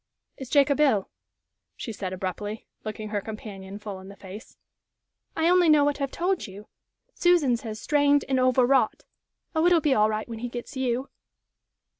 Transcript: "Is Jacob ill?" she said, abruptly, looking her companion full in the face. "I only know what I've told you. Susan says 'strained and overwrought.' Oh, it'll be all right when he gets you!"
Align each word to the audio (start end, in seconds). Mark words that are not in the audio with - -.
"Is 0.35 0.49
Jacob 0.49 0.79
ill?" 0.79 1.11
she 1.75 1.93
said, 1.93 2.11
abruptly, 2.11 2.65
looking 2.83 3.09
her 3.09 3.21
companion 3.21 3.77
full 3.77 3.99
in 3.99 4.07
the 4.07 4.15
face. 4.15 4.57
"I 5.37 5.47
only 5.47 5.69
know 5.69 5.85
what 5.85 6.01
I've 6.01 6.09
told 6.09 6.47
you. 6.47 6.67
Susan 7.13 7.55
says 7.55 7.79
'strained 7.79 8.25
and 8.27 8.39
overwrought.' 8.39 9.03
Oh, 9.53 9.63
it'll 9.67 9.79
be 9.79 9.93
all 9.93 10.09
right 10.09 10.27
when 10.27 10.39
he 10.39 10.49
gets 10.49 10.75
you!" 10.75 11.09